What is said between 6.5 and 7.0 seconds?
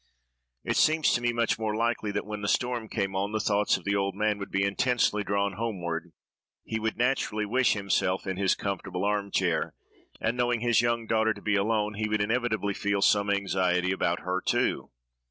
he would